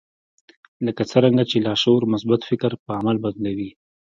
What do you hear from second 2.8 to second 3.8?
پر عمل بدلوي.